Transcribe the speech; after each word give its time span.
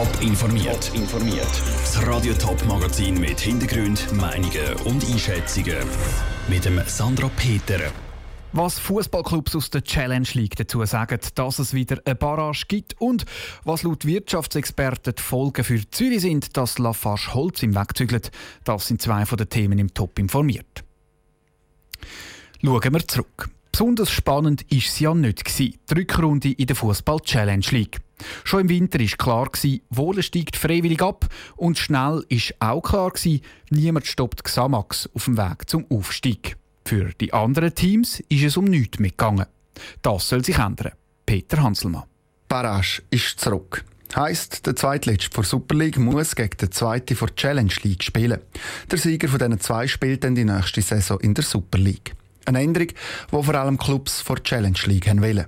Top 0.00 0.22
informiert. 0.22 0.90
informiert. 0.94 1.62
Das 1.82 2.06
Radio 2.06 2.32
Top 2.32 2.64
Magazin 2.64 3.20
mit 3.20 3.38
Hintergrund, 3.38 4.10
Meinungen 4.14 4.74
und 4.86 5.04
Einschätzungen 5.04 5.76
mit 6.48 6.64
dem 6.64 6.80
Sandra 6.86 7.28
Peter. 7.36 7.80
Was 8.52 8.78
Fußballclubs 8.78 9.54
aus 9.56 9.68
der 9.68 9.84
Challenge 9.84 10.26
League 10.32 10.56
dazu 10.56 10.82
sagen, 10.86 11.20
dass 11.34 11.58
es 11.58 11.74
wieder 11.74 11.98
eine 12.06 12.14
Barrage 12.14 12.64
gibt 12.66 12.98
und 12.98 13.26
was 13.64 13.82
laut 13.82 14.06
Wirtschaftsexperten 14.06 15.16
die 15.18 15.22
Folgen 15.22 15.64
für 15.64 15.82
Zürich 15.90 16.22
sind, 16.22 16.56
dass 16.56 16.78
Lafarge 16.78 17.34
Holz 17.34 17.62
im 17.62 17.74
wegzügelt, 17.74 18.30
das 18.64 18.86
sind 18.86 19.02
zwei 19.02 19.26
von 19.26 19.36
den 19.36 19.50
Themen 19.50 19.78
im 19.78 19.92
Top 19.92 20.18
informiert. 20.18 20.82
Schauen 22.64 22.94
wir 22.94 23.06
zurück. 23.06 23.50
Besonders 23.70 24.10
spannend 24.10 24.64
war 24.70 24.78
es 24.78 24.98
ja 24.98 25.12
nicht. 25.12 25.58
Die 25.58 25.78
Rückrunde 25.94 26.52
in 26.52 26.66
der 26.66 26.76
Fußball 26.76 27.20
Challenge 27.20 27.66
League. 27.68 28.00
Schon 28.44 28.62
im 28.62 28.68
Winter 28.68 28.98
war 29.00 29.48
klar, 29.48 29.78
Wohlen 29.90 30.22
steigt 30.22 30.56
freiwillig 30.56 31.02
ab 31.02 31.26
und 31.56 31.78
schnell 31.78 32.24
war 32.28 32.72
auch 32.72 32.82
klar, 32.82 33.12
niemand 33.70 34.06
stoppt 34.06 34.44
Xamax 34.44 35.08
auf 35.14 35.24
dem 35.24 35.36
Weg 35.36 35.68
zum 35.68 35.86
Aufstieg. 35.90 36.56
Für 36.84 37.10
die 37.20 37.32
anderen 37.32 37.74
Teams 37.74 38.20
ist 38.28 38.42
es 38.42 38.56
um 38.56 38.64
nichts 38.64 38.98
mehr 38.98 39.10
gegangen. 39.10 39.46
Das 40.02 40.28
soll 40.28 40.44
sich 40.44 40.58
ändern. 40.58 40.92
Peter 41.24 41.62
Hanselmann. 41.62 42.04
Barrage 42.48 43.02
ist 43.10 43.40
zurück. 43.40 43.84
Heißt, 44.16 44.66
der 44.66 44.74
Zweitletzte 44.74 45.30
vor 45.32 45.44
Super 45.44 45.76
League 45.76 45.98
muss 45.98 46.34
gegen 46.34 46.56
den 46.56 46.72
Zweiten 46.72 47.14
vor 47.14 47.32
Challenge 47.36 47.72
League 47.82 48.02
spielen. 48.02 48.40
Der 48.90 48.98
Sieger 48.98 49.28
von 49.28 49.38
diesen 49.38 49.60
zwei 49.60 49.86
spielt 49.86 50.24
dann 50.24 50.34
die 50.34 50.44
nächste 50.44 50.82
Saison 50.82 51.20
in 51.20 51.34
der 51.34 51.44
Super 51.44 51.78
League. 51.78 52.14
Eine 52.44 52.60
Änderung, 52.60 52.88
die 52.88 53.42
vor 53.42 53.54
allem 53.54 53.78
Clubs 53.78 54.20
vor 54.20 54.42
Challenge 54.42 54.78
League 54.86 55.06
wollen. 55.06 55.46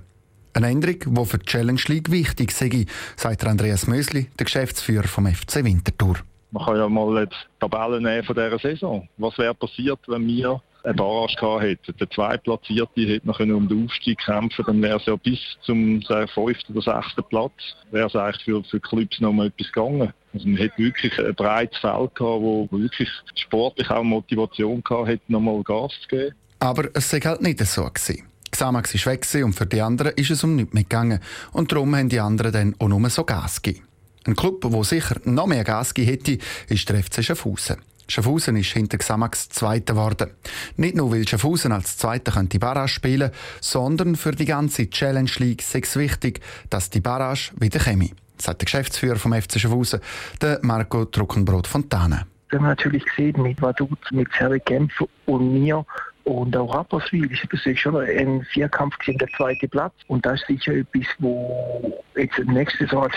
Eine 0.55 0.69
Änderung, 0.69 1.15
die 1.15 1.25
für 1.25 1.39
die 1.39 1.45
Challenge 1.45 1.81
League 1.87 2.11
wichtig 2.11 2.51
sei, 2.51 2.85
sagt 3.15 3.43
Andreas 3.43 3.87
Mösli, 3.87 4.27
der 4.37 4.45
Geschäftsführer 4.45 5.07
vom 5.07 5.25
FC 5.25 5.63
Winterthur. 5.63 6.17
Man 6.51 6.63
kann 6.63 6.77
ja 6.77 6.87
mal 6.87 7.25
die 7.25 7.35
Tabellen 7.59 8.03
nehmen 8.03 8.23
von 8.23 8.35
dieser 8.35 8.59
Saison. 8.59 9.09
Was 9.17 9.35
wäre 9.39 9.55
passiert, 9.55 9.99
wenn 10.05 10.27
wir 10.27 10.61
eine 10.83 10.93
Barrage 10.93 11.33
gehabt 11.33 11.63
hätten? 11.63 11.97
Der 11.99 12.09
Zweitplatzierte 12.11 13.01
hätte 13.01 13.27
noch 13.27 13.39
um 13.39 13.67
den 13.67 13.85
Aufstieg 13.85 14.19
kämpfen 14.19 14.63
dann 14.67 14.79
wäre 14.83 14.97
es 14.97 15.05
ja 15.07 15.15
bis 15.15 15.39
zum 15.63 16.03
fünften 16.03 16.73
oder 16.77 16.81
sechsten 16.81 17.23
Platz 17.29 17.53
wäre 17.89 18.05
es 18.05 18.15
eigentlich 18.15 18.43
für, 18.43 18.63
für 18.63 18.79
Clubs 18.79 19.19
noch 19.21 19.33
mal 19.33 19.47
etwas 19.47 19.71
gegangen. 19.71 20.13
Also 20.35 20.47
man 20.47 20.57
hätte 20.57 20.77
wirklich 20.77 21.17
ein 21.17 21.33
breites 21.33 21.79
Feld 21.79 22.13
gehabt, 22.13 22.41
wo 22.41 22.67
wirklich 22.69 23.09
sportlich 23.33 23.89
auch 23.89 24.03
Motivation 24.03 24.83
gehabt 24.83 25.07
hätte, 25.07 25.23
noch 25.29 25.41
mal 25.41 25.63
Gas 25.63 25.93
zu 26.03 26.07
geben. 26.09 26.35
Aber 26.59 26.89
es 26.93 27.09
sei 27.09 27.19
halt 27.21 27.41
nicht 27.41 27.59
so 27.65 27.85
gewesen. 27.85 28.32
Xamax 28.53 28.93
war 28.93 29.13
weg 29.13 29.25
und 29.43 29.53
für 29.53 29.65
die 29.65 29.81
anderen 29.81 30.13
ist 30.13 30.29
es 30.29 30.43
um 30.43 30.55
nichts 30.55 30.73
mehr 30.73 30.83
gegangen. 30.83 31.19
Und 31.51 31.71
darum 31.71 31.95
haben 31.95 32.09
die 32.09 32.19
anderen 32.19 32.51
dann 32.51 32.75
auch 32.79 32.87
nur 32.87 33.09
so 33.09 33.23
Gas 33.23 33.61
gegeben. 33.61 33.85
Ein 34.25 34.35
Club, 34.35 34.61
der 34.61 34.83
sicher 34.83 35.17
noch 35.25 35.47
mehr 35.47 35.63
Gas 35.63 35.93
gegeben 35.93 36.17
hätte, 36.17 36.37
ist 36.69 36.87
der 36.87 37.03
FC 37.03 37.23
Schaffhausen. 37.23 37.77
Schaffhausen 38.07 38.55
ist 38.57 38.71
hinter 38.71 38.97
Xamax 38.97 39.49
Zweiter 39.49 39.93
geworden. 39.93 40.29
Nicht 40.77 40.95
nur, 40.95 41.11
weil 41.11 41.27
Schaffhausen 41.27 41.71
als 41.71 41.97
Zweiter 41.97 42.31
könnte 42.31 42.59
Barrage 42.59 42.89
spielen 42.89 43.31
sondern 43.59 44.15
für 44.15 44.31
die 44.31 44.45
ganze 44.45 44.89
Challenge 44.89 45.31
League 45.39 45.61
ist 45.61 45.75
es 45.75 45.95
wichtig, 45.95 46.41
dass 46.69 46.89
die 46.89 47.01
Barrage 47.01 47.51
wieder 47.57 47.79
käme, 47.79 48.11
sagt 48.37 48.61
der 48.61 48.65
Geschäftsführer 48.65 49.15
vom 49.15 49.33
FC 49.33 49.59
Schaffhausen, 49.59 49.99
der 50.41 50.59
Marco 50.61 51.05
Druckenbrot 51.05 51.67
Fontane. 51.67 52.27
Wir 52.49 52.59
haben 52.59 52.67
natürlich 52.67 53.03
gesehen, 53.05 53.41
mit 53.41 53.59
Vaduz, 53.59 53.97
mit 54.11 54.27
Serve 54.37 54.59
Genf 54.59 54.93
und 55.25 55.53
mir, 55.53 55.83
und 56.23 56.55
auch 56.55 56.73
Rapperswil 56.73 57.31
ist 57.31 57.45
das 57.51 57.79
schon 57.79 57.97
ein 57.97 58.43
Vierkampf 58.51 58.97
gegen 58.99 59.17
der 59.17 59.27
zweite 59.35 59.67
Platz. 59.67 59.93
Und 60.07 60.25
das 60.25 60.39
ist 60.41 60.47
sicher 60.47 60.73
etwas, 60.73 61.07
wo 61.19 62.01
jetzt 62.15 62.39
nächste 62.45 62.85
Saison 62.85 63.09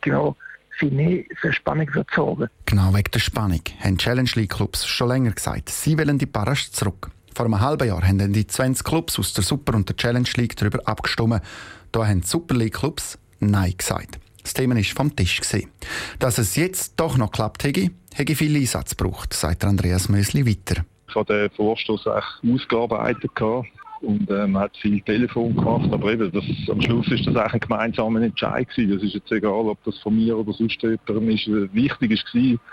genau 0.00 0.36
viel 0.78 0.90
mehr 0.90 1.24
für 1.40 1.52
Spannung 1.52 1.92
wird 1.94 2.08
sorgen. 2.14 2.48
Genau 2.66 2.94
wegen 2.94 3.10
der 3.12 3.18
Spannung 3.18 3.62
haben 3.80 3.98
Challenge 3.98 4.30
League 4.34 4.52
Clubs 4.52 4.86
schon 4.86 5.08
länger 5.08 5.32
gesagt, 5.32 5.70
sie 5.70 5.98
wollen 5.98 6.18
die 6.18 6.26
Parasch 6.26 6.70
zurück. 6.70 7.10
Vor 7.34 7.46
einem 7.46 7.60
halben 7.60 7.88
Jahr 7.88 8.06
haben 8.06 8.18
dann 8.18 8.32
die 8.32 8.46
20 8.46 8.84
Clubs 8.84 9.18
aus 9.18 9.32
der 9.32 9.44
Super- 9.44 9.74
und 9.74 9.88
der 9.88 9.96
Challenge 9.96 10.28
League 10.36 10.56
darüber 10.56 10.80
abgestimmt. 10.86 11.42
Da 11.92 12.06
haben 12.06 12.20
die 12.20 12.26
Super 12.26 12.54
League 12.54 12.74
Clubs 12.74 13.18
Nein 13.40 13.74
gesagt. 13.76 14.18
Das 14.42 14.54
Thema 14.54 14.76
war 14.76 14.82
vom 14.84 15.14
Tisch. 15.14 15.40
Gewesen. 15.40 15.70
Dass 16.18 16.38
es 16.38 16.56
jetzt 16.56 16.94
doch 16.96 17.16
noch 17.16 17.32
klappt, 17.32 17.64
hätte, 17.64 17.90
hätte 18.14 18.36
viel 18.36 18.56
Einsatz 18.56 18.96
gebraucht, 18.96 19.34
sagt 19.34 19.64
Andreas 19.64 20.08
Mösli 20.08 20.46
weiter. 20.46 20.84
Habe 21.16 21.32
den 21.32 21.50
Vorstoß 21.50 22.06
ausgearbeitet 22.06 23.32
und 24.02 24.30
äh, 24.30 24.46
man 24.46 24.62
hat 24.62 24.76
viel 24.76 25.00
Telefon 25.00 25.56
gemacht, 25.56 25.90
aber 25.92 26.12
eben, 26.12 26.30
das, 26.30 26.44
am 26.70 26.80
Schluss 26.82 27.08
ist 27.08 27.26
das 27.26 27.36
ein 27.36 27.60
gemeinsamer 27.60 28.20
Entscheid 28.20 28.68
gewesen. 28.68 28.94
Das 28.94 29.02
ist 29.02 29.14
jetzt 29.14 29.32
egal, 29.32 29.50
ob 29.68 29.82
das 29.84 29.98
von 29.98 30.14
mir 30.14 30.36
oder 30.36 30.52
sonst 30.52 30.80
jemandem 30.82 31.30
ist. 31.30 31.46
Wichtig 31.74 32.10
ist 32.12 32.24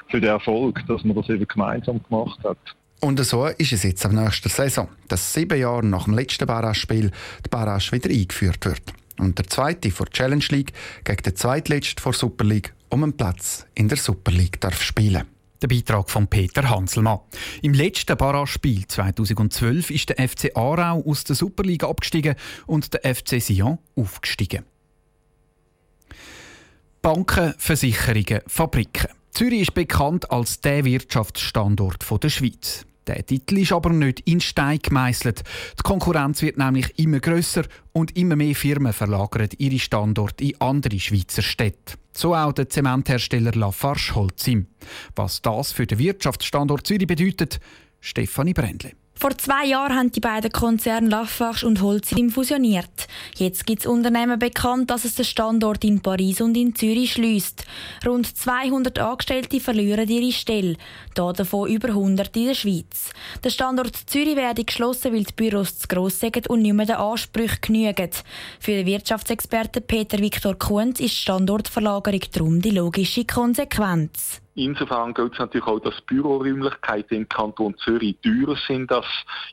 für 0.09 0.19
den 0.19 0.29
Erfolg, 0.29 0.81
dass 0.87 1.03
man 1.03 1.15
das 1.15 1.29
eben 1.29 1.47
gemeinsam 1.47 2.01
gemacht 2.03 2.39
hat. 2.43 2.57
Und 2.99 3.19
so 3.19 3.47
ist 3.47 3.73
es 3.73 3.83
jetzt 3.83 4.05
ab 4.05 4.13
nächster 4.13 4.49
Saison, 4.49 4.87
dass 5.07 5.33
sieben 5.33 5.59
Jahre 5.59 5.85
nach 5.85 6.05
dem 6.05 6.13
letzten 6.13 6.45
Barrage-Spiel 6.45 7.11
die 7.45 7.49
Barrage 7.49 7.91
wieder 7.91 8.09
eingeführt 8.09 8.65
wird. 8.65 8.81
Und 9.19 9.37
der 9.37 9.47
zweite 9.47 9.91
vor 9.91 10.07
Challenge 10.07 10.45
League 10.49 10.73
gegen 11.03 11.23
den 11.23 11.35
zweitletzten 11.35 12.01
vor 12.01 12.13
Super 12.13 12.45
League 12.45 12.73
um 12.89 13.03
einen 13.03 13.17
Platz 13.17 13.65
in 13.75 13.89
der 13.89 13.97
Super 13.97 14.31
League 14.31 14.59
darf 14.61 14.81
spielen. 14.81 15.32
Der 15.63 15.69
Beitrag 15.69 16.09
von 16.09 16.27
Peter 16.27 16.69
Hanselmann. 16.69 17.19
Im 17.61 17.73
letzten 17.73 18.17
Barrage-Spiel 18.17 18.85
2012 18.85 19.91
ist 19.91 20.09
der 20.09 20.27
FC 20.27 20.51
Aarau 20.55 21.01
aus 21.07 21.23
der 21.23 21.37
Superliga 21.37 21.87
abgestiegen 21.87 22.35
und 22.67 22.93
der 22.93 23.15
FC 23.15 23.41
Sion 23.41 23.77
aufgestiegen. 23.95 24.65
Banken, 27.01 27.53
Versicherungen, 27.57 28.41
Fabriken. 28.45 29.07
Zürich 29.31 29.61
ist 29.61 29.73
bekannt 29.73 30.29
als 30.29 30.59
der 30.59 30.83
Wirtschaftsstandort 30.83 32.05
der 32.21 32.29
Schweiz. 32.29 32.85
Der 33.07 33.25
Titel 33.25 33.57
ist 33.57 33.71
aber 33.71 33.89
nicht 33.89 34.21
in 34.21 34.39
Stein 34.39 34.79
gemeißelt. 34.81 35.43
Die 35.77 35.83
Konkurrenz 35.83 36.41
wird 36.41 36.57
nämlich 36.57 36.97
immer 36.97 37.19
grösser 37.19 37.63
und 37.91 38.15
immer 38.17 38.35
mehr 38.35 38.55
Firmen 38.55 38.93
verlagern 38.93 39.49
ihre 39.57 39.79
Standorte 39.79 40.45
in 40.45 40.61
andere 40.61 40.99
Schweizer 40.99 41.41
Städte. 41.41 41.95
So 42.13 42.35
auch 42.35 42.53
der 42.53 42.69
Zementhersteller 42.69 43.51
Lafarge 43.51 44.15
Holcim. 44.15 44.67
Was 45.15 45.41
das 45.41 45.71
für 45.71 45.87
den 45.87 45.99
Wirtschaftsstandort 45.99 46.87
Zürich 46.87 47.07
bedeutet, 47.07 47.59
Stefanie 47.99 48.53
Brändle. 48.53 48.91
Vor 49.23 49.37
zwei 49.37 49.67
Jahren 49.67 49.95
haben 49.95 50.11
die 50.11 50.19
beiden 50.19 50.51
Konzerne 50.51 51.07
Lafarge 51.07 51.65
und 51.65 51.81
Holcim 51.81 52.29
fusioniert. 52.29 53.07
Jetzt 53.37 53.65
gibt 53.65 53.79
es 53.79 53.85
Unternehmen 53.85 54.37
bekannt, 54.37 54.91
dass 54.91 55.05
es 55.05 55.15
den 55.15 55.23
Standort 55.23 55.85
in 55.85 56.01
Paris 56.01 56.41
und 56.41 56.57
in 56.57 56.75
Zürich 56.75 57.13
schließt. 57.13 57.65
Rund 58.05 58.37
200 58.37 58.99
Angestellte 58.99 59.61
verlieren 59.61 60.09
ihre 60.09 60.33
Stelle, 60.33 60.75
davon 61.13 61.69
über 61.69 61.87
100 61.87 62.35
in 62.35 62.47
der 62.47 62.53
Schweiz. 62.53 63.11
Der 63.41 63.49
Standort 63.49 63.95
Zürich 63.95 64.35
werde 64.35 64.65
geschlossen, 64.65 65.13
weil 65.13 65.23
die 65.23 65.33
Büros 65.33 65.77
zu 65.79 65.87
gross 65.87 66.19
sind 66.19 66.49
und 66.49 66.61
nicht 66.61 66.73
mehr 66.73 66.85
den 66.85 66.97
Ansprüchen 66.97 67.61
genügen. 67.61 68.09
Für 68.59 68.71
den 68.71 68.85
Wirtschaftsexperten 68.85 69.83
Peter 69.83 70.19
Viktor 70.19 70.55
Kunz 70.55 70.99
ist 70.99 71.15
Standortverlagerung 71.15 72.23
darum 72.33 72.61
die 72.61 72.71
logische 72.71 73.23
Konsequenz. 73.23 74.42
Insofern 74.55 75.13
gilt 75.13 75.33
es 75.33 75.39
natürlich 75.39 75.65
auch, 75.65 75.79
dass 75.79 75.99
Büroräumlichkeiten 76.01 77.17
im 77.17 77.29
Kanton 77.29 77.75
Zürich 77.79 78.15
teurer 78.21 78.55
sind 78.67 78.91
als 78.91 79.05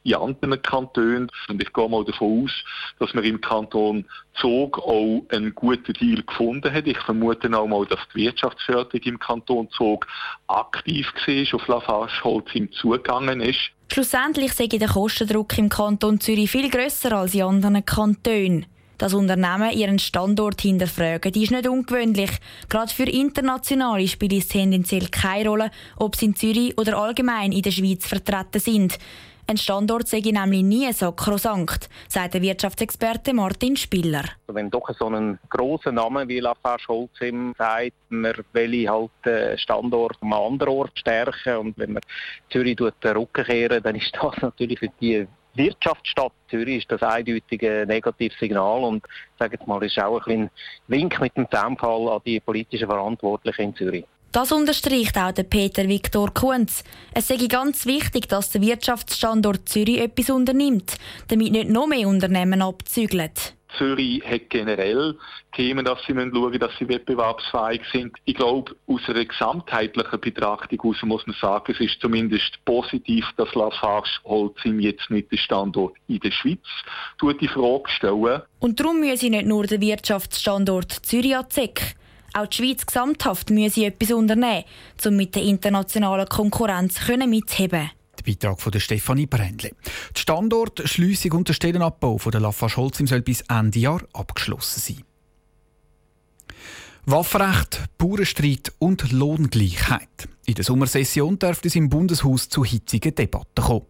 in 0.05 0.15
anderen 0.15 0.61
Kantonen. 0.61 1.31
Und 1.49 1.63
ich 1.63 1.73
gehe 1.73 1.89
mal 1.89 2.05
davon 2.05 2.45
aus, 2.45 2.53
dass 2.99 3.15
man 3.15 3.25
im 3.25 3.41
Kanton 3.41 4.05
Zug 4.35 4.79
auch 4.79 5.25
einen 5.31 5.55
guten 5.55 5.93
Deal 5.95 6.23
gefunden 6.23 6.73
hat. 6.73 6.87
Ich 6.87 6.99
vermute 6.99 7.57
auch 7.57 7.67
mal, 7.67 7.87
dass 7.87 8.01
die 8.15 8.27
Wirtschaftsförderung 8.27 9.01
im 9.03 9.19
Kanton 9.19 9.71
Zug 9.71 10.07
aktiv 10.49 11.07
war, 11.27 11.55
auf 11.55 11.69
Lafarge 11.69 12.25
Holz 12.25 12.55
ihm 12.55 12.71
zugegangen 12.73 13.41
ist. 13.41 13.71
Schlussendlich 13.93 14.53
sei 14.53 14.67
der 14.67 14.89
Kostendruck 14.89 15.57
im 15.59 15.69
Kanton 15.69 16.21
Zürich 16.21 16.51
viel 16.51 16.71
grösser 16.71 17.13
als 17.13 17.35
in 17.35 17.43
anderen 17.43 17.85
Kantonen. 17.85 18.67
Dass 19.01 19.15
Unternehmen 19.15 19.73
ihren 19.73 19.99
Standort 19.99 20.61
hinterfragen, 20.61 21.33
ist 21.33 21.51
nicht 21.51 21.67
ungewöhnlich. 21.67 22.33
Gerade 22.69 22.93
für 22.93 23.05
Internationale 23.05 24.07
spielt 24.07 24.35
es 24.35 24.49
tendenziell 24.49 25.09
keine 25.09 25.49
Rolle, 25.49 25.71
ob 25.97 26.17
sie 26.17 26.27
in 26.27 26.37
Zürich 26.37 26.77
oder 26.77 26.99
allgemein 26.99 27.51
in 27.53 27.63
der 27.63 27.71
Schweiz 27.71 28.07
vertreten 28.07 28.61
sind. 28.61 28.99
Ein 29.47 29.57
Standort 29.57 30.07
sei 30.07 30.21
nämlich 30.21 30.63
nie 30.63 30.93
sakrosankt, 30.93 31.89
sagt 32.09 32.35
der 32.35 32.43
Wirtschaftsexperte 32.43 33.33
Martin 33.33 33.75
Spiller. 33.75 34.25
Also 34.47 34.55
wenn 34.55 34.71
doch 34.71 34.91
so 34.99 35.07
einen 35.07 35.39
grossen 35.49 35.95
Namen 35.95 36.29
wie 36.29 36.41
Lafarge 36.41 36.85
Holcim 36.89 37.55
sagt, 37.57 37.95
man 38.11 38.35
will 38.53 38.87
halt 38.87 39.11
den 39.25 39.57
Standort 39.57 40.19
am 40.21 40.35
anderen 40.35 40.75
Ort 40.75 40.99
stärken 40.99 41.57
und 41.57 41.79
wenn 41.79 41.95
man 41.95 42.03
Zürich 42.51 42.77
den 42.77 43.17
Rücken 43.17 43.47
kehren, 43.47 43.83
dann 43.83 43.97
ist 43.97 44.13
das 44.13 44.43
natürlich 44.43 44.79
für 44.79 44.91
die 45.01 45.27
Wirtschaftsstadt 45.55 46.33
Zürich 46.49 46.79
ist 46.79 46.91
das 46.91 47.03
eindeutig 47.03 47.63
ein 47.63 47.89
negatives 47.89 48.39
Signal 48.39 48.85
und 48.85 49.05
sage 49.39 49.57
jetzt 49.57 49.67
mal, 49.67 49.83
ist 49.85 49.99
auch 49.99 50.27
ein 50.27 50.51
Wink 50.89 51.21
mit 51.21 51.37
dem 51.37 51.51
Zaunfall 51.51 52.09
an 52.09 52.21
die 52.25 52.41
politischen 52.41 52.89
Verantwortlichen 52.89 53.63
in 53.63 53.75
Zürich. 53.77 54.05
Das 54.33 54.53
unterstreicht 54.53 55.19
auch 55.19 55.33
der 55.33 55.43
Peter 55.43 55.89
Viktor 55.89 56.33
Kunz. 56.33 56.85
Es 57.13 57.27
sei 57.27 57.37
ganz 57.49 57.85
wichtig, 57.85 58.29
dass 58.29 58.51
der 58.51 58.61
Wirtschaftsstandort 58.61 59.69
Zürich 59.69 60.01
etwas 60.01 60.31
unternimmt, 60.31 60.97
damit 61.29 61.51
nicht 61.51 61.69
noch 61.69 61.89
mehr 61.89 62.07
Unternehmen 62.07 62.63
abzügeln. 62.63 63.33
Zürich 63.77 64.23
hat 64.25 64.51
generell 64.51 65.17
Themen, 65.55 65.85
dass 65.85 65.99
sie 66.07 66.13
schauen 66.13 66.31
müssen, 66.31 66.59
dass 66.59 66.73
sie 66.79 66.89
wettbewerbsfähig 66.89 67.83
sind. 67.93 68.17
Ich 68.25 68.35
glaube, 68.35 68.75
aus 68.87 69.01
einer 69.09 69.25
gesamtheitlichen 69.25 70.21
Betrachtung 70.21 70.81
heraus 70.83 71.03
muss 71.03 71.27
man 71.27 71.37
sagen, 71.41 71.73
es 71.73 71.81
ist 71.81 72.01
zumindest 72.01 72.65
positiv, 72.65 73.25
dass 73.37 73.55
Lafarge 73.55 74.09
Holcim 74.25 74.81
jetzt 74.81 75.11
mit 75.11 75.31
dem 75.31 75.39
Standort 75.39 75.95
in 76.09 76.21
der 76.21 76.31
Schweiz 76.31 76.65
die 77.23 77.49
Frage 77.49 77.89
stellen. 77.89 78.43
Und 78.61 78.81
darum 78.81 79.01
müssen 79.01 79.31
nicht 79.31 79.47
nur 79.47 79.67
der 79.67 79.81
Wirtschaftsstandort 79.81 80.93
Zürich 80.93 81.37
an 81.37 81.47
auch 82.33 82.47
die 82.47 82.59
Schweiz 82.59 82.87
gesamthaft 82.87 83.51
müsse 83.51 83.87
etwas 83.87 84.13
unternehmen, 84.13 84.65
um 85.05 85.17
mit 85.17 85.35
der 85.35 85.43
internationalen 85.43 86.29
Konkurrenz 86.29 87.01
mitzuheben. 87.09 87.91
Der 88.21 88.33
Beitrag 88.33 88.61
von 88.61 88.79
Stefanie 88.79 89.27
Brändle. 89.27 89.71
Die 90.17 90.21
Standortschliessung 90.21 91.33
und 91.33 91.49
der 91.49 91.55
Stellenabbau 91.55 92.19
von 92.19 92.33
der 92.33 92.41
Lafarge 92.41 92.77
Holcim 92.77 93.07
soll 93.07 93.23
bis 93.23 93.43
Ende 93.43 93.79
Jahr 93.79 94.03
abgeschlossen 94.13 94.81
sein. 94.81 95.05
Waffenrecht, 97.07 97.85
Bauernstreit 97.97 98.73
und 98.79 99.11
Lohngleichheit. 99.11 100.29
In 100.45 100.55
der 100.55 100.65
Sommersession 100.65 101.39
dürfte 101.39 101.69
es 101.69 101.77
im 101.77 101.89
Bundeshaus 101.89 102.49
zu 102.49 102.65
hitzigen 102.65 103.15
Debatten 103.15 103.65
kommen. 103.65 103.87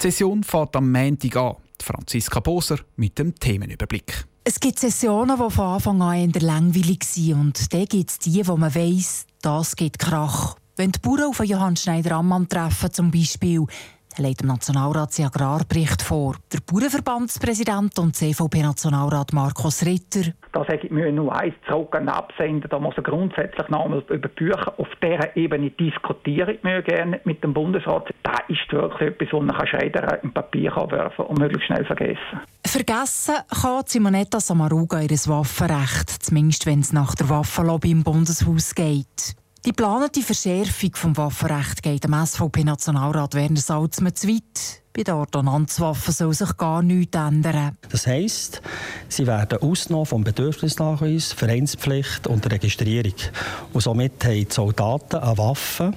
Die 0.00 0.02
Session 0.02 0.42
fährt 0.42 0.76
am 0.76 0.90
Montag 0.90 1.36
an. 1.36 1.56
Franziska 1.82 2.40
Boser 2.40 2.78
mit 2.96 3.18
dem 3.18 3.34
Themenüberblick. 3.34 4.24
Es 4.44 4.60
gibt 4.60 4.78
Sessionen, 4.78 5.38
die 5.38 5.50
von 5.50 5.64
Anfang 5.64 6.02
an 6.02 6.30
eher 6.32 6.40
langweilig 6.40 7.04
sind. 7.04 7.34
Und 7.34 7.72
dann 7.72 7.86
gibt 7.86 8.10
es 8.10 8.18
die, 8.18 8.46
wo 8.46 8.56
man 8.56 8.74
weiss, 8.74 9.26
das 9.42 9.76
geht 9.76 9.98
Krach. 9.98 10.56
Wenn 10.76 10.90
die 10.90 10.98
Bauern 10.98 11.28
auf 11.28 11.44
Johann 11.44 11.76
Schneider-Ammann 11.76 12.48
treffen, 12.48 12.92
zum 12.92 13.12
Beispiel, 13.12 13.64
er 14.16 14.24
legt 14.24 14.40
dem 14.40 14.48
Nationalrat 14.48 15.12
seinen 15.12 15.26
Agrarbericht 15.26 16.02
vor. 16.02 16.34
Der 16.52 16.58
Bauernverbandspräsident 16.66 17.96
und 18.00 18.16
CVP-Nationalrat 18.16 19.32
Markus 19.32 19.86
Ritter. 19.86 20.32
Da 20.52 20.64
sage 20.64 20.86
ich 20.86 20.90
mir 20.90 21.12
nur 21.12 21.32
eins 21.32 21.54
und 21.72 22.08
absenden. 22.08 22.68
Da 22.68 22.80
muss 22.80 22.94
er 22.96 23.04
grundsätzlich 23.04 23.68
nochmal 23.68 24.04
über 24.08 24.28
Bücher 24.28 24.74
auf 24.76 24.88
dieser 25.00 25.36
Ebene 25.36 25.70
diskutieren. 25.70 26.56
Ich 26.56 26.62
gerne 26.82 27.20
mit 27.24 27.44
dem 27.44 27.54
Bundesrat. 27.54 28.12
Da 28.24 28.38
ist 28.48 28.72
wirklich 28.72 29.10
etwas, 29.10 29.28
wo 29.32 29.40
man 29.40 29.66
Scheidern 29.66 30.18
im 30.22 30.32
Papier 30.32 30.74
werfen 30.74 31.26
und 31.26 31.38
möglichst 31.38 31.66
schnell 31.66 31.84
vergessen. 31.84 32.40
Vergessen 32.66 33.34
kann 33.62 33.82
Simonetta 33.86 34.40
Samaruga 34.40 35.00
ihr 35.00 35.10
Waffenrecht, 35.10 36.10
zumindest 36.10 36.66
wenn 36.66 36.80
es 36.80 36.92
nach 36.92 37.14
der 37.14 37.28
Waffenlobby 37.28 37.92
im 37.92 38.02
Bundeshaus 38.02 38.74
geht. 38.74 39.36
Die 39.64 39.70
geplante 39.70 40.20
Verschärfung 40.20 40.90
des 40.90 41.16
Waffenrechts 41.16 41.80
geht 41.80 42.04
dem 42.04 42.12
SVP-Nationalrat 42.12 43.32
Werner 43.32 43.60
Salzmann 43.60 44.14
zu 44.14 44.28
weit. 44.28 44.82
Bei 44.92 45.02
der 45.02 45.16
Ordonnanzwaffe 45.16 46.12
soll 46.12 46.34
sich 46.34 46.54
gar 46.58 46.82
nichts 46.82 47.16
ändern. 47.16 47.78
Das 47.88 48.06
heisst, 48.06 48.60
sie 49.08 49.26
werden 49.26 49.62
ausgenommen 49.62 50.04
vom 50.04 50.22
Bedürfnisnachweis, 50.22 51.32
Vereinspflicht 51.32 52.26
und 52.26 52.44
Registrierung. 52.52 53.14
Und 53.72 53.80
somit 53.80 54.22
haben 54.22 54.34
die 54.34 54.46
Soldaten 54.50 55.16
eine 55.16 55.38
Waffe, 55.38 55.94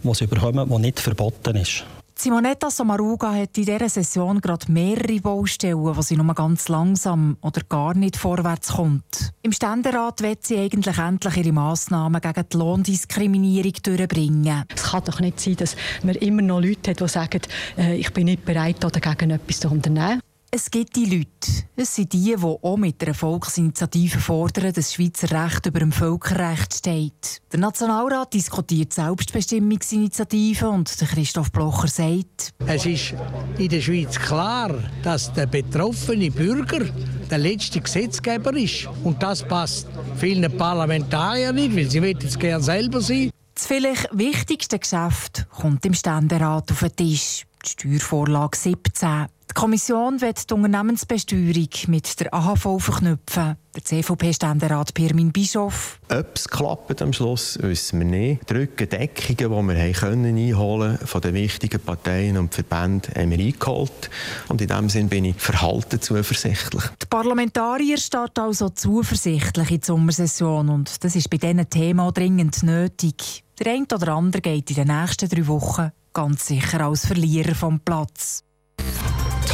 die 0.00 0.14
sie 0.14 0.28
bekommen, 0.28 0.68
die 0.68 0.78
nicht 0.78 1.00
verboten 1.00 1.56
ist. 1.56 1.84
Simonetta 2.20 2.68
Samaruga 2.68 3.32
hat 3.32 3.56
in 3.58 3.64
dieser 3.64 3.88
Session 3.88 4.40
gerade 4.40 4.72
mehrere 4.72 5.20
Baustellen, 5.20 5.78
wo 5.78 6.02
sie 6.02 6.16
nur 6.16 6.34
ganz 6.34 6.66
langsam 6.66 7.36
oder 7.42 7.60
gar 7.68 7.94
nicht 7.94 8.16
vorwärts 8.16 8.72
kommt. 8.72 9.32
Im 9.42 9.52
Ständerat 9.52 10.20
wird 10.20 10.44
sie 10.44 10.58
eigentlich 10.58 10.98
endlich 10.98 11.36
ihre 11.36 11.52
Massnahmen 11.52 12.20
gegen 12.20 12.44
die 12.52 12.56
Lohndiskriminierung 12.56 13.74
durchbringen. 13.84 14.64
Es 14.74 14.82
kann 14.82 15.04
doch 15.04 15.20
nicht 15.20 15.38
sein, 15.38 15.54
dass 15.58 15.76
man 16.02 16.16
immer 16.16 16.42
noch 16.42 16.60
Leute 16.60 16.90
hat, 16.90 16.98
die 16.98 17.06
sagen, 17.06 17.42
äh, 17.78 17.94
ich 17.94 18.12
bin 18.12 18.24
nicht 18.24 18.44
bereit, 18.44 18.82
dagegen 18.82 19.30
etwas 19.30 19.60
zu 19.60 19.70
unternehmen. 19.70 20.20
Es 20.50 20.70
gibt 20.70 20.96
die 20.96 21.04
Leute. 21.04 21.66
Es 21.76 21.94
sind 21.94 22.10
die, 22.14 22.34
die 22.34 22.42
auch 22.42 22.76
mit 22.78 23.02
einer 23.02 23.12
Volksinitiative 23.12 24.18
fordern, 24.18 24.64
dass 24.64 24.86
das 24.86 24.94
Schweizer 24.94 25.44
Recht 25.44 25.66
über 25.66 25.80
dem 25.80 25.92
Völkerrecht 25.92 26.72
steht. 26.72 27.42
Der 27.52 27.60
Nationalrat 27.60 28.32
diskutiert 28.32 28.94
Selbstbestimmungsinitiativen 28.94 30.68
und 30.68 30.88
Christoph 30.88 31.52
Blocher 31.52 31.88
sagt, 31.88 32.54
Es 32.66 32.86
ist 32.86 33.14
in 33.58 33.68
der 33.68 33.82
Schweiz 33.82 34.18
klar, 34.18 34.74
dass 35.02 35.30
der 35.34 35.44
betroffene 35.44 36.30
Bürger 36.30 36.86
der 37.30 37.38
letzte 37.38 37.82
Gesetzgeber 37.82 38.56
ist. 38.56 38.88
Und 39.04 39.22
das 39.22 39.46
passt 39.46 39.86
vielen 40.16 40.56
Parlamentariern 40.56 41.56
nicht, 41.56 41.76
weil 41.76 41.90
sie 41.90 42.26
es 42.26 42.38
gerne 42.38 42.64
selber 42.64 43.02
sein. 43.02 43.30
Das 43.54 43.66
vielleicht 43.66 44.08
wichtigste 44.12 44.78
Geschäft 44.78 45.46
kommt 45.50 45.84
im 45.84 45.92
Ständerat 45.92 46.72
auf 46.72 46.80
den 46.80 46.96
Tisch. 46.96 47.44
Die 47.62 47.68
Steuervorlage 47.68 48.56
17. 48.56 49.26
Die 49.50 49.54
Kommission 49.54 50.20
wird 50.20 50.50
die 50.50 50.54
Unternehmensbesteuerung 50.54 51.68
mit 51.86 52.20
der 52.20 52.34
AHV 52.34 52.78
verknüpfen. 52.80 53.56
Der 53.74 53.84
CVP-Ständerat 53.84 54.92
Pirmin 54.92 55.32
Bischof. 55.32 55.98
Ob 56.10 56.36
es 56.36 56.48
klappt 56.48 57.00
am 57.00 57.12
Schluss, 57.14 57.58
wissen 57.62 58.00
wir 58.00 58.06
nicht. 58.06 58.50
Die 58.50 58.54
Rückendeckungen, 58.54 59.68
die 59.68 59.74
wir 59.74 59.92
können 59.92 60.36
einholen 60.36 60.98
von 60.98 61.20
den 61.22 61.34
wichtigen 61.34 61.80
Parteien 61.80 62.36
und 62.36 62.54
Verbänden, 62.54 63.14
haben 63.14 63.30
wir 63.30 63.38
eingeholt. 63.38 64.10
Und 64.48 64.60
in 64.60 64.68
diesem 64.68 64.88
Sinne 64.90 65.08
bin 65.08 65.24
ich 65.24 65.36
verhalten 65.36 66.00
zuversichtlich. 66.00 66.84
Die 67.02 67.06
Parlamentarier 67.06 67.96
starten 67.96 68.40
also 68.40 68.68
zuversichtlich 68.68 69.70
in 69.70 69.80
die 69.80 69.86
Sommersession. 69.86 70.68
Und 70.68 71.02
das 71.02 71.16
ist 71.16 71.30
bei 71.30 71.38
diesen 71.38 71.70
Themen 71.70 72.12
dringend 72.12 72.62
nötig. 72.62 73.44
Der 73.58 73.72
eine 73.72 73.86
oder 73.94 74.12
andere 74.12 74.42
geht 74.42 74.70
in 74.70 74.76
den 74.76 74.88
nächsten 74.88 75.28
drei 75.28 75.46
Wochen 75.46 75.90
ganz 76.12 76.46
sicher 76.46 76.80
als 76.84 77.06
Verlierer 77.06 77.54
vom 77.54 77.80
Platz. 77.80 78.44